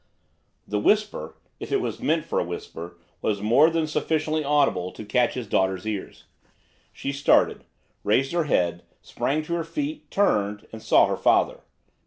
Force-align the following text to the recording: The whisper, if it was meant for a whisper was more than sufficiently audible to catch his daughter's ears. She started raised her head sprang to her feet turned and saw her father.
The 0.67 0.79
whisper, 0.79 1.35
if 1.59 1.71
it 1.71 1.79
was 1.79 1.99
meant 1.99 2.25
for 2.25 2.39
a 2.39 2.43
whisper 2.43 2.97
was 3.21 3.39
more 3.39 3.69
than 3.69 3.85
sufficiently 3.85 4.43
audible 4.43 4.91
to 4.91 5.05
catch 5.05 5.35
his 5.35 5.45
daughter's 5.45 5.85
ears. 5.85 6.23
She 6.91 7.11
started 7.11 7.65
raised 8.03 8.31
her 8.31 8.45
head 8.45 8.81
sprang 9.03 9.43
to 9.43 9.53
her 9.53 9.63
feet 9.63 10.09
turned 10.09 10.65
and 10.73 10.81
saw 10.81 11.05
her 11.05 11.15
father. 11.17 11.59